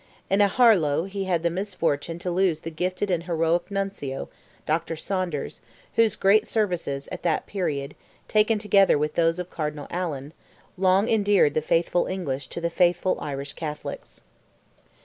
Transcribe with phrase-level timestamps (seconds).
[0.31, 4.29] In Aharlow he had the misfortune to lose the gifted and heroic Nuncio,
[4.65, 4.95] Dr.
[4.95, 5.61] Saunders,
[5.93, 7.93] whose great services, at that period,
[8.27, 10.33] taken together with those of Cardinal Allen,
[10.75, 14.23] long endeared the faithful English to the faithful Irish Catholics.